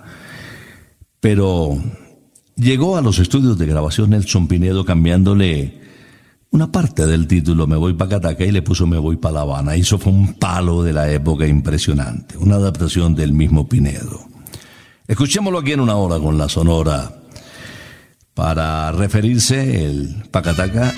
Pero 1.19 1.78
llegó 2.56 2.97
a 2.97 3.04
los 3.04 3.19
estudios 3.19 3.60
de 3.60 3.67
grabación 3.67 4.10
Nelson 4.10 4.47
Pinedo 4.47 4.84
cambiándole 4.84 5.85
una 6.56 6.72
parte 6.72 7.06
del 7.06 7.28
título 7.28 7.68
Me 7.68 7.76
voy 7.76 7.94
pa' 7.94 8.08
Cataca 8.08 8.46
y 8.46 8.52
le 8.52 8.62
puso 8.62 8.88
Me 8.88 8.98
voy 8.98 9.18
pa' 9.18 9.32
La 9.32 9.41
Habana. 9.41 9.76
Eso 9.76 10.00
fue 10.00 10.13
un 10.13 10.36
palo 10.36 10.84
de 10.84 10.94
la 10.94 11.12
época 11.12 11.46
impresionante, 11.46 12.38
una 12.38 12.56
adaptación 12.56 13.13
del 13.13 13.34
mismo 13.34 13.68
Pinedo. 13.68 14.26
Escuchémoslo 15.06 15.60
aquí 15.60 15.74
en 15.74 15.82
una 15.82 15.96
hora 15.96 16.18
con 16.18 16.38
la 16.38 16.48
sonora 16.48 17.12
para 18.34 18.91
referirse 18.94 19.86
el 19.86 20.24
Pacataca 20.32 20.94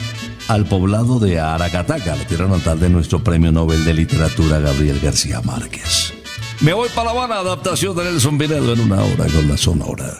al 0.48 0.66
poblado 0.66 1.20
de 1.20 1.40
Aracataca, 1.40 2.16
la 2.16 2.28
tierra 2.28 2.48
natal 2.48 2.80
de 2.80 2.90
nuestro 2.90 3.24
premio 3.24 3.52
Nobel 3.52 3.84
de 3.84 3.96
Literatura 3.96 4.60
Gabriel 4.60 5.00
García 5.00 5.42
Márquez. 5.42 6.14
Me 6.62 6.74
voy 6.74 6.90
para 6.90 7.06
La 7.06 7.12
Habana, 7.12 7.40
adaptación 7.40 7.96
de 7.96 8.04
Nelson 8.04 8.38
Pinedo 8.38 8.74
en 8.74 8.80
una 8.80 9.02
hora 9.02 9.26
con 9.26 9.48
la 9.48 9.58
sonora. 9.58 10.20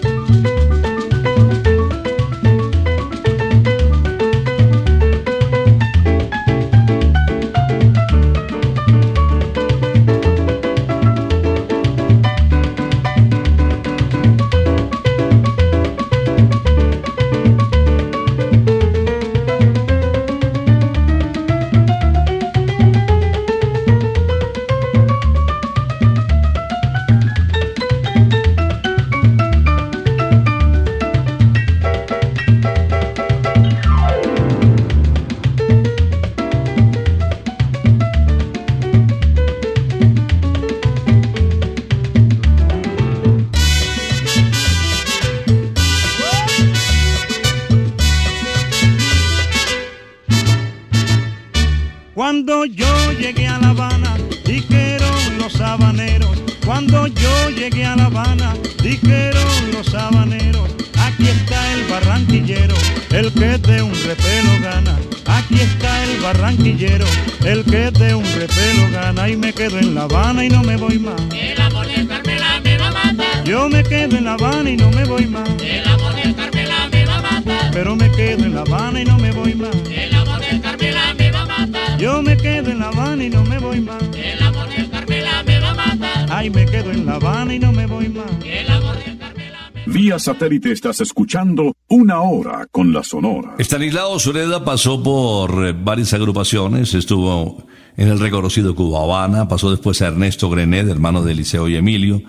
Quedo 69.61 69.77
en 69.77 69.93
La 69.93 70.03
Habana 70.03 70.43
y 70.43 70.49
no 70.49 70.63
me 70.63 70.75
voy 70.75 70.97
más. 70.97 71.21
El 71.31 71.61
amor 71.61 71.85
del 71.85 72.07
Carmela 72.07 72.59
me 72.63 72.77
va 72.79 72.87
a 72.87 72.91
matar. 72.91 73.43
Yo 73.43 73.69
me 73.69 73.83
quedo 73.83 74.17
en 74.17 74.23
La 74.23 74.33
Habana 74.33 74.69
y 74.71 74.77
no 74.77 74.89
me 74.89 75.05
voy 75.05 75.27
más. 75.27 75.49
El 75.61 75.87
amor 75.87 76.15
del 76.15 76.35
Carmela 76.35 76.89
me 76.91 77.05
va 77.05 77.17
a 77.17 77.21
matar. 77.21 77.71
Pero 77.71 77.95
me 77.95 78.09
quedo 78.09 78.43
en 78.43 78.55
La 78.55 78.61
Habana 78.61 79.01
y 79.01 79.05
no 79.05 79.19
me 79.19 79.31
voy 79.31 79.53
más. 79.53 79.75
El 79.87 80.15
amor 80.15 80.39
del 80.39 80.61
Carmela 80.61 81.13
me 81.13 81.31
va 81.31 81.41
a 81.41 81.45
matar. 81.45 81.97
Yo 81.99 82.23
me 82.23 82.37
quedo 82.37 82.71
en 82.71 82.79
La 82.79 82.87
Habana 82.87 83.23
y 83.23 83.29
no 83.29 83.43
me 83.43 83.59
voy 83.59 83.81
más. 83.81 84.03
El 84.15 84.43
amor 84.43 84.67
del 84.67 84.89
Carmela 84.89 85.43
me 85.43 85.59
va 85.59 85.69
a 85.69 85.73
matar. 85.75 86.27
Ay, 86.31 86.49
me 86.49 86.65
quedo 86.65 86.91
en 86.91 87.05
La 87.05 87.13
Habana 87.15 87.53
y 87.53 87.59
no 87.59 87.71
me 87.71 87.85
voy 87.85 88.09
más. 88.09 88.31
El 88.43 88.67
amor 88.67 88.97
me 89.05 89.51
Vía 89.85 90.17
satélite 90.17 90.71
estás 90.71 91.01
escuchando 91.01 91.75
Una 91.87 92.21
Hora 92.21 92.65
con 92.71 92.91
la 92.93 93.03
Sonora. 93.03 93.55
Estanislao 93.59 94.17
Sureda 94.17 94.63
pasó 94.63 95.03
por 95.03 95.67
eh, 95.67 95.73
varias 95.73 96.13
agrupaciones, 96.13 96.93
estuvo 96.93 97.65
en 97.97 98.07
el 98.07 98.19
reconocido 98.19 98.75
Cuba 98.75 99.03
Habana, 99.03 99.47
pasó 99.47 99.69
después 99.71 100.01
a 100.01 100.07
Ernesto 100.07 100.49
Grenet, 100.49 100.87
hermano 100.87 101.23
de 101.23 101.33
Eliseo 101.33 101.67
y 101.67 101.75
Emilio, 101.75 102.21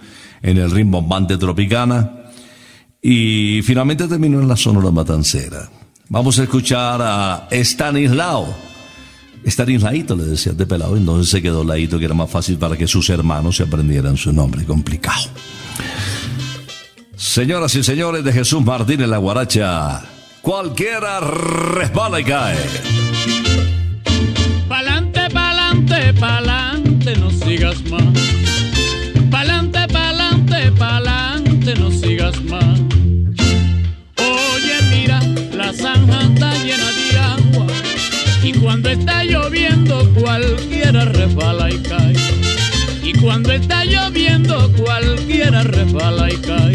en 0.42 0.58
el 0.58 0.70
rimbombante 0.70 1.36
Tropicana, 1.36 2.12
y 3.00 3.60
finalmente 3.62 4.06
terminó 4.06 4.40
en 4.40 4.48
la 4.48 4.56
Sonora 4.56 4.90
Matancera. 4.90 5.68
Vamos 6.08 6.38
a 6.38 6.42
escuchar 6.42 7.00
a 7.02 7.48
Estanislao. 7.50 8.54
Estanislaito 9.44 10.14
le 10.14 10.24
decía 10.24 10.52
de 10.52 10.66
pelado, 10.66 10.96
entonces 10.96 11.30
se 11.30 11.42
quedó 11.42 11.64
Laito, 11.64 11.98
que 11.98 12.04
era 12.04 12.14
más 12.14 12.30
fácil 12.30 12.58
para 12.58 12.76
que 12.76 12.86
sus 12.86 13.10
hermanos 13.10 13.56
se 13.56 13.64
aprendieran 13.64 14.16
su 14.16 14.32
nombre 14.32 14.64
complicado. 14.64 15.30
Señoras 17.16 17.74
y 17.74 17.82
señores 17.82 18.24
de 18.24 18.32
Jesús 18.32 18.64
Martínez 18.64 19.08
La 19.08 19.18
Guaracha, 19.18 20.02
cualquiera 20.42 21.20
resbala 21.20 22.20
y 22.20 22.24
cae. 22.24 23.01
Sigas 27.62 27.90
más. 27.90 28.02
Pa'lante, 29.30 29.86
pa'lante, 29.86 30.72
pa'lante, 30.72 31.74
no 31.76 31.92
sigas 31.92 32.42
más. 32.44 32.80
Oye, 34.18 34.76
mira, 34.90 35.20
la 35.54 35.72
zanja 35.72 36.22
está 36.22 36.54
llena 36.64 36.90
de 36.90 37.18
agua. 37.18 37.66
Y 38.42 38.52
cuando 38.54 38.88
está 38.88 39.22
lloviendo, 39.22 40.12
cualquiera 40.14 41.04
resbala 41.04 41.70
y 41.70 41.78
cae. 41.78 42.14
Y 43.04 43.12
cuando 43.20 43.52
está 43.52 43.84
lloviendo, 43.84 44.72
cualquiera 44.72 45.62
resbala 45.62 46.32
y 46.32 46.36
cae. 46.38 46.74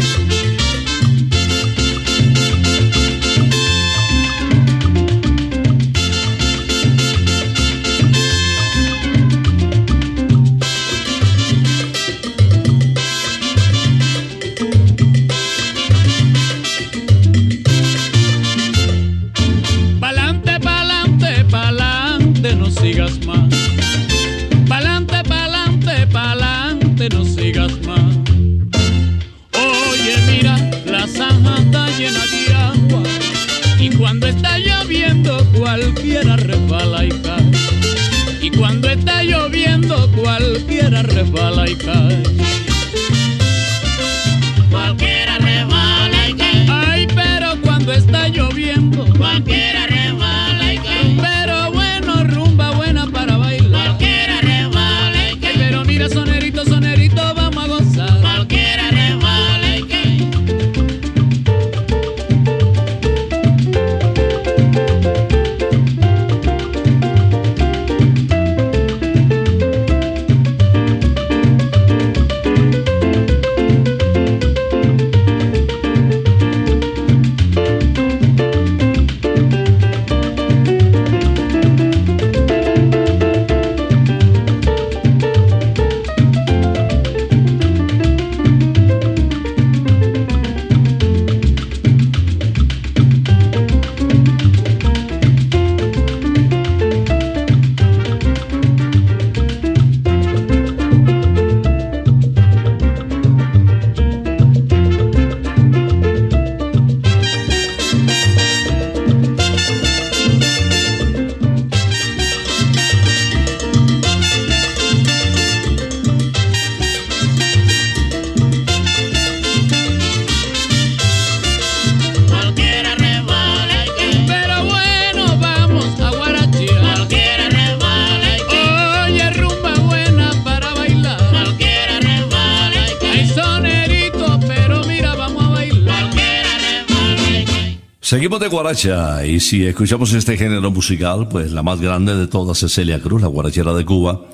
De 138.38 138.46
guaracha 138.46 139.26
y 139.26 139.40
si 139.40 139.66
escuchamos 139.66 140.12
este 140.12 140.36
género 140.36 140.70
musical, 140.70 141.26
pues 141.26 141.50
la 141.50 141.64
más 141.64 141.80
grande 141.80 142.14
de 142.14 142.28
todas 142.28 142.62
es 142.62 142.72
Celia 142.72 143.00
Cruz, 143.00 143.20
la 143.20 143.26
guarachera 143.26 143.72
de 143.72 143.84
Cuba, 143.84 144.26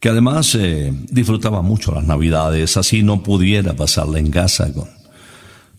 que 0.00 0.08
además 0.08 0.54
eh, 0.54 0.90
disfrutaba 1.10 1.60
mucho 1.60 1.92
las 1.92 2.04
navidades, 2.04 2.78
así 2.78 3.02
no 3.02 3.22
pudiera 3.22 3.74
pasarla 3.74 4.20
en 4.20 4.30
casa 4.30 4.72
con 4.72 4.88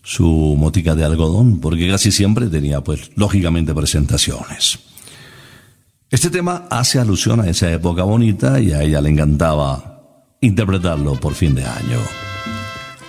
su 0.04 0.54
motica 0.56 0.94
de 0.94 1.04
algodón, 1.04 1.58
porque 1.58 1.90
casi 1.90 2.12
siempre 2.12 2.46
tenía 2.46 2.80
pues 2.80 3.10
lógicamente 3.16 3.74
presentaciones. 3.74 4.78
Este 6.10 6.30
tema 6.30 6.68
hace 6.70 7.00
alusión 7.00 7.40
a 7.40 7.50
esa 7.50 7.72
época 7.72 8.04
bonita 8.04 8.60
y 8.60 8.70
a 8.70 8.82
ella 8.82 9.00
le 9.00 9.10
encantaba 9.10 10.28
interpretarlo 10.40 11.14
por 11.16 11.34
fin 11.34 11.56
de 11.56 11.64
año. 11.64 11.98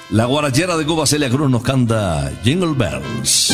La 0.09 0.25
guarachera 0.25 0.75
de 0.75 0.85
Cuba 0.87 1.05
Celia 1.05 1.29
Cruz 1.29 1.51
nos 1.51 1.61
canta 1.61 2.31
Jingle 2.43 2.73
Bells. 2.73 3.53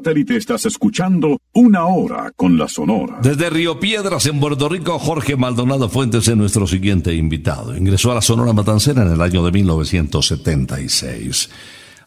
satélite 0.00 0.36
estás 0.36 0.64
escuchando 0.64 1.42
Una 1.52 1.84
Hora 1.84 2.32
con 2.34 2.56
la 2.56 2.68
Sonora. 2.68 3.18
Desde 3.22 3.50
Río 3.50 3.78
Piedras, 3.78 4.24
en 4.24 4.40
Puerto 4.40 4.66
Rico, 4.66 4.98
Jorge 4.98 5.36
Maldonado 5.36 5.90
Fuentes 5.90 6.26
es 6.26 6.36
nuestro 6.36 6.66
siguiente 6.66 7.12
invitado. 7.14 7.76
Ingresó 7.76 8.10
a 8.10 8.14
la 8.14 8.22
Sonora 8.22 8.54
Matancera 8.54 9.02
en 9.02 9.12
el 9.12 9.20
año 9.20 9.44
de 9.44 9.52
1976. 9.52 11.50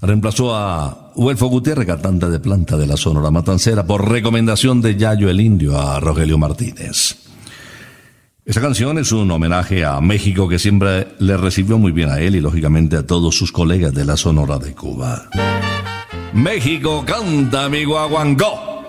Reemplazó 0.02 0.56
a 0.56 1.12
Huelfo 1.16 1.46
Gutiérrez, 1.48 1.86
cantante 1.86 2.32
de 2.32 2.39
planta 2.39 2.78
de 2.78 2.88
la 2.88 2.98
Sonora 2.98 3.30
Matancera, 3.30 3.86
por 3.86 4.10
recomendación 4.10 4.82
de 4.82 4.98
Yayo 4.98 5.30
el 5.30 5.39
Indio 5.39 5.80
a 5.80 6.00
Rogelio 6.00 6.39
Martínez. 6.39 7.18
Esta 8.44 8.60
canción 8.60 8.98
es 8.98 9.12
un 9.12 9.30
homenaje 9.30 9.86
a 9.86 10.02
México 10.02 10.50
que 10.50 10.58
siempre 10.58 11.10
le 11.20 11.38
recibió 11.38 11.78
muy 11.78 11.91
bien 11.91 12.10
a 12.10 12.20
él 12.20 12.36
y 12.36 12.41
lógicamente 12.41 12.98
a 12.98 13.06
todos 13.06 13.38
sus 13.38 13.52
colegas 13.52 13.94
de 13.94 14.04
la 14.04 14.18
Sonora 14.18 14.58
de 14.58 14.74
Cuba. 14.74 15.30
México 16.34 17.06
canta 17.06 17.70
mi 17.70 17.86
guaguancó. 17.86 18.82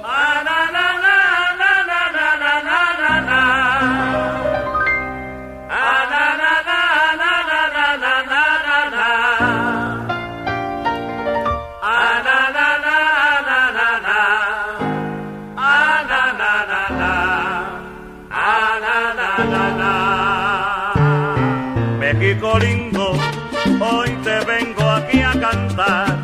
México 21.99 22.59
lindo, 22.59 23.13
hoy 23.81 24.11
te 24.23 24.41
vengo 24.47 24.89
aquí 24.89 25.21
a 25.21 25.33
cantar. 25.33 26.24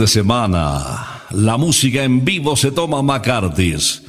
De 0.00 0.06
semana. 0.06 1.24
La 1.30 1.58
música 1.58 2.02
en 2.02 2.24
vivo 2.24 2.56
se 2.56 2.72
toma 2.72 3.02
McCarthy's. 3.02 4.02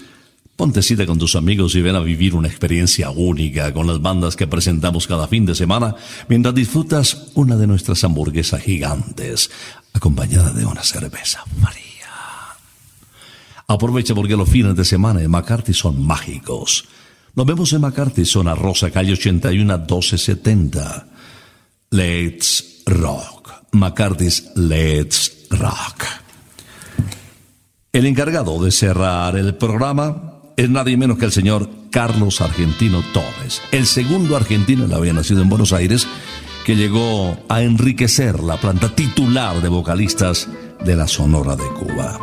Ponte 0.56 0.82
cita 0.82 1.06
con 1.06 1.20
tus 1.20 1.36
amigos 1.36 1.76
y 1.76 1.82
ven 1.82 1.98
a 1.98 2.00
vivir 2.00 2.34
una 2.34 2.48
experiencia 2.48 3.10
única 3.10 3.74
con 3.74 3.88
las 3.88 4.02
bandas 4.02 4.38
que 4.38 4.48
presentamos 4.48 5.06
cada 5.06 5.28
fin 5.28 5.46
de 5.46 5.54
semana 5.54 5.94
mientras 6.30 6.56
disfrutas 6.56 7.32
una 7.34 7.58
de 7.58 7.68
nuestras 7.68 8.06
hamburguesas 8.06 8.62
gigantes, 8.62 9.52
acompañada 9.92 10.54
de 10.54 10.66
una 10.66 10.82
cerveza 10.82 11.44
fría. 11.62 12.08
Aprovecha 13.68 14.16
porque 14.16 14.38
los 14.38 14.50
fines 14.50 14.78
de 14.78 14.86
semana 14.86 15.22
en 15.22 15.30
McCarthy 15.30 15.74
son 15.74 16.02
mágicos. 16.02 16.86
Nos 17.36 17.46
vemos 17.46 17.74
en 17.74 17.82
McCarthy, 17.82 18.24
zona 18.24 18.56
Rosa, 18.56 18.92
calle 18.92 19.12
81 19.12 19.78
1270. 19.78 21.08
Let's 21.90 22.84
Rock. 22.86 23.52
McCarthy's 23.74 24.52
Let's 24.56 25.41
Rock. 25.52 26.06
El 27.94 28.06
encargado 28.06 28.64
de 28.64 28.72
cerrar 28.72 29.36
el 29.36 29.56
programa 29.56 30.34
es 30.56 30.70
nadie 30.70 30.98
menos 30.98 31.18
que 31.18 31.26
el 31.26 31.32
señor 31.32 31.70
Carlos 31.92 32.40
Argentino 32.40 33.04
Torres, 33.14 33.62
el 33.72 33.86
segundo 33.86 34.38
argentino, 34.38 34.86
él 34.86 34.94
había 34.94 35.12
nacido 35.12 35.42
en 35.42 35.50
Buenos 35.50 35.74
Aires, 35.74 36.08
que 36.66 36.76
llegó 36.76 37.38
a 37.50 37.62
enriquecer 37.62 38.42
la 38.42 38.58
planta 38.58 38.96
titular 38.96 39.62
de 39.62 39.68
vocalistas 39.68 40.48
de 40.86 40.96
la 40.96 41.08
Sonora 41.08 41.56
de 41.56 41.68
Cuba. 41.68 42.18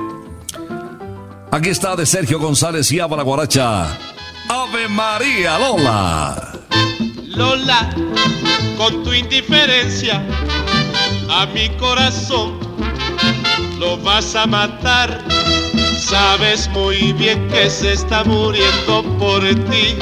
Aquí 1.50 1.68
está 1.68 1.96
de 1.96 2.06
Sergio 2.06 2.38
González 2.38 2.90
y 2.92 3.00
Ava 3.00 3.22
Guaracha. 3.22 3.98
Ave 4.48 4.88
María 4.88 5.58
Lola. 5.58 6.52
Lola, 7.26 7.90
con 8.78 9.02
tu 9.04 9.12
indiferencia 9.12 10.24
a 11.28 11.46
mi 11.46 11.68
corazón 11.76 12.57
lo 13.78 13.96
vas 13.98 14.34
a 14.34 14.46
matar. 14.46 15.22
Sabes 15.96 16.68
muy 16.70 17.12
bien 17.12 17.48
que 17.48 17.70
se 17.70 17.92
está 17.92 18.24
muriendo 18.24 19.02
por 19.18 19.42
ti. 19.70 19.96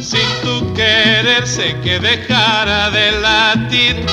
Sin 0.00 0.28
tu 0.42 0.72
querer 0.74 1.46
sé 1.46 1.76
que 1.82 1.98
dejara 1.98 2.90
de 2.90 3.12
latir. 3.20 4.06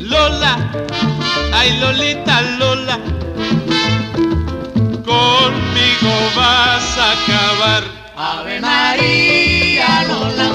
Lola, 0.00 0.56
ay 1.52 1.78
Lolita 1.80 2.40
Lola, 2.58 2.98
conmigo 5.04 6.12
vas 6.36 6.98
a 6.98 7.12
acabar. 7.12 7.82
Ave 8.16 8.60
María 8.60 10.04
Lola, 10.08 10.48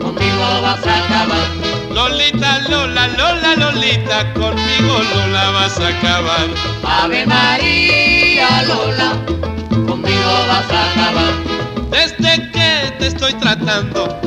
conmigo 0.00 0.62
vas 0.62 0.86
a 0.86 0.98
acabar. 1.04 1.61
Lolita, 1.92 2.58
Lola, 2.70 3.06
Lola, 3.18 3.54
Lolita, 3.56 4.32
conmigo 4.32 4.98
Lola 5.14 5.50
vas 5.50 5.78
a 5.78 5.88
acabar. 5.88 6.48
Ave 6.82 7.26
María 7.26 8.62
Lola, 8.66 9.12
conmigo 9.86 10.32
vas 10.48 10.70
a 10.70 10.90
acabar. 10.90 11.32
Desde 11.90 12.50
que 12.50 12.92
te 12.98 13.06
estoy 13.08 13.34
tratando, 13.34 14.18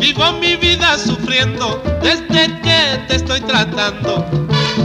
vivo 0.00 0.32
mi 0.40 0.56
vida 0.56 0.98
sufriendo. 0.98 1.80
Desde 2.02 2.52
que 2.62 2.98
te 3.06 3.14
estoy 3.14 3.40
tratando, 3.42 4.26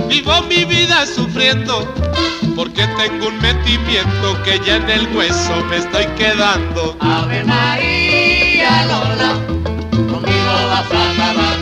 vivo 0.07 0.41
mi 0.43 0.63
vida 0.65 1.07
sufriendo. 1.07 1.91
Porque 2.55 2.85
tengo 2.97 3.29
un 3.29 3.39
metimiento 3.39 4.43
que 4.43 4.59
ya 4.65 4.75
en 4.75 4.89
el 4.89 5.07
hueso 5.15 5.55
me 5.69 5.77
estoy 5.77 6.05
quedando. 6.17 6.95
Ave 6.99 7.43
María 7.45 8.85
Lola, 8.85 9.33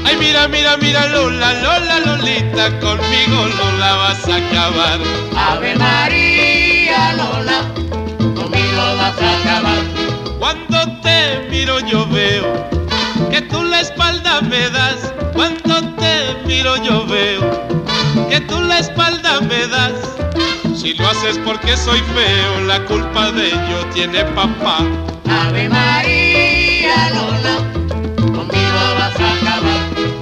Ay, 0.06 0.16
mira, 0.18 0.48
mira, 0.48 0.78
mira, 0.78 1.08
Lola, 1.08 1.54
Lola, 1.62 2.00
Lolita, 2.06 2.70
conmigo 2.80 3.48
Lola 3.58 3.96
vas 3.96 4.28
a 4.28 4.36
acabar. 4.38 5.00
Ave 5.36 5.76
María 5.76 7.14
Lola, 7.16 7.60
conmigo 8.18 8.82
vas 8.98 9.22
a 9.22 9.40
acabar. 9.40 9.84
Cuando 10.40 11.02
te 11.02 11.48
miro 11.50 11.80
yo 11.82 12.08
veo 12.08 12.70
que 13.30 13.42
tú 13.42 13.64
la 13.64 13.82
espalda 13.82 14.42
me 14.42 14.70
das. 14.70 15.14
Cuando 15.34 15.82
te 15.96 16.36
miro 16.46 16.76
yo 16.78 17.06
veo 17.06 17.42
que 18.30 18.40
tú 18.42 18.62
la 18.62 18.80
espalda 18.80 19.42
me 19.42 19.68
das. 19.68 19.94
Si 20.76 20.94
lo 20.94 21.08
haces 21.10 21.38
porque 21.46 21.76
soy 21.76 22.00
feo, 22.16 22.62
la 22.66 22.80
culpa 22.86 23.32
de 23.32 23.48
ello 23.48 23.86
tiene 23.94 24.24
papá. 24.24 24.78
Ave 25.30 25.68
María 25.68 27.10
Lola, 27.14 27.39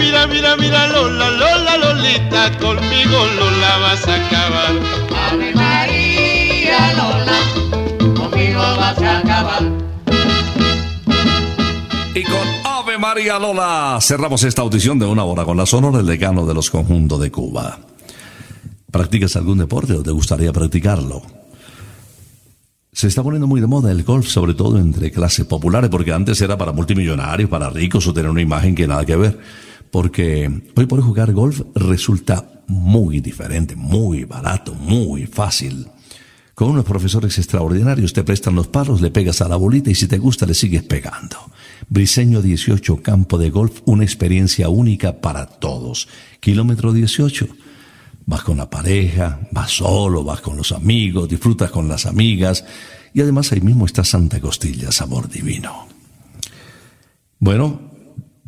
mira, 0.00 0.26
mira, 0.26 0.56
mira, 0.56 0.88
Lola, 0.88 1.30
Lola, 1.30 1.76
Lolita, 1.76 2.58
conmigo 2.58 3.18
Lola 3.36 3.78
vas 3.78 4.08
a 4.08 4.14
acabar. 4.14 4.72
Ave 5.30 5.54
María 5.54 6.94
Lola, 6.94 7.38
conmigo 8.14 8.60
vas 8.60 8.98
a 8.98 9.18
acabar. 9.18 9.62
Y 12.14 12.22
con 12.22 12.48
Ave 12.64 12.98
María 12.98 13.38
Lola 13.38 13.98
cerramos 14.00 14.42
esta 14.42 14.62
audición 14.62 14.98
de 14.98 15.06
una 15.06 15.24
hora 15.24 15.44
con 15.44 15.56
la 15.56 15.66
sonora 15.66 16.00
el 16.00 16.06
decano 16.06 16.46
de 16.46 16.54
los 16.54 16.70
conjuntos 16.70 17.20
de 17.20 17.30
Cuba. 17.30 17.78
¿Practicas 18.90 19.36
algún 19.36 19.58
deporte 19.58 19.92
o 19.92 20.02
te 20.02 20.10
gustaría 20.10 20.52
practicarlo? 20.52 21.22
Se 22.92 23.06
está 23.06 23.22
poniendo 23.22 23.46
muy 23.46 23.60
de 23.60 23.68
moda 23.68 23.92
el 23.92 24.02
golf, 24.02 24.26
sobre 24.26 24.54
todo 24.54 24.78
entre 24.78 25.12
clases 25.12 25.46
populares, 25.46 25.88
porque 25.90 26.12
antes 26.12 26.40
era 26.40 26.58
para 26.58 26.72
multimillonarios, 26.72 27.48
para 27.48 27.70
ricos 27.70 28.06
o 28.08 28.12
tener 28.12 28.30
una 28.30 28.40
imagen 28.40 28.74
que 28.74 28.88
nada 28.88 29.04
que 29.04 29.14
ver. 29.14 29.38
Porque 29.90 30.70
hoy 30.76 30.86
por 30.86 31.02
jugar 31.02 31.32
golf 31.32 31.62
resulta 31.74 32.62
muy 32.66 33.20
diferente, 33.20 33.74
muy 33.76 34.24
barato, 34.24 34.74
muy 34.74 35.26
fácil. 35.26 35.86
Con 36.54 36.70
unos 36.70 36.84
profesores 36.84 37.38
extraordinarios 37.38 38.12
te 38.12 38.22
prestan 38.22 38.54
los 38.54 38.68
palos, 38.68 39.00
le 39.00 39.10
pegas 39.10 39.40
a 39.40 39.48
la 39.48 39.56
bolita 39.56 39.90
y 39.90 39.94
si 39.94 40.06
te 40.06 40.18
gusta 40.18 40.44
le 40.46 40.54
sigues 40.54 40.82
pegando. 40.82 41.36
Briseño 41.88 42.42
18, 42.42 43.02
campo 43.02 43.38
de 43.38 43.50
golf, 43.50 43.80
una 43.86 44.04
experiencia 44.04 44.68
única 44.68 45.20
para 45.20 45.46
todos. 45.46 46.06
Kilómetro 46.38 46.92
18. 46.92 47.48
Vas 48.26 48.42
con 48.42 48.58
la 48.58 48.68
pareja, 48.68 49.40
vas 49.50 49.70
solo, 49.70 50.22
vas 50.22 50.40
con 50.42 50.56
los 50.56 50.72
amigos, 50.72 51.28
disfrutas 51.28 51.70
con 51.70 51.88
las 51.88 52.06
amigas 52.06 52.64
y 53.14 53.22
además 53.22 53.50
ahí 53.52 53.60
mismo 53.60 53.86
está 53.86 54.04
Santa 54.04 54.38
Costilla, 54.38 54.92
sabor 54.92 55.28
divino. 55.28 55.88
Bueno, 57.38 57.89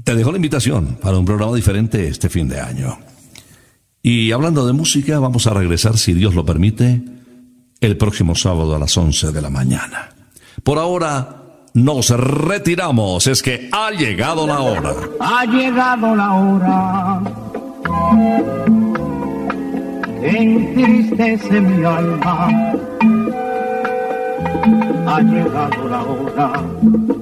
te 0.04 0.14
dejo 0.14 0.30
la 0.30 0.38
invitación 0.38 0.98
para 1.00 1.18
un 1.18 1.24
programa 1.24 1.54
diferente 1.54 2.08
este 2.08 2.28
fin 2.28 2.48
de 2.48 2.60
año. 2.60 2.98
Y 4.02 4.32
hablando 4.32 4.66
de 4.66 4.72
música, 4.72 5.18
vamos 5.18 5.46
a 5.46 5.54
regresar, 5.54 5.96
si 5.96 6.12
Dios 6.12 6.34
lo 6.34 6.44
permite, 6.44 7.02
el 7.80 7.96
próximo 7.96 8.34
sábado 8.34 8.74
a 8.74 8.78
las 8.78 8.96
11 8.96 9.32
de 9.32 9.42
la 9.42 9.50
mañana. 9.50 10.10
Por 10.64 10.78
ahora, 10.78 11.42
nos 11.74 12.10
retiramos, 12.10 13.26
es 13.26 13.42
que 13.42 13.68
ha 13.72 13.90
llegado 13.90 14.46
la 14.46 14.60
hora. 14.60 14.94
Ha 15.20 15.44
llegado 15.46 16.16
la 16.16 16.32
hora 16.32 17.22
entristece 20.22 21.60
mi 21.60 21.84
alma. 21.84 22.48
Ha 25.06 25.20
llegado 25.20 25.88
la 25.88 26.02
hora 26.02 27.21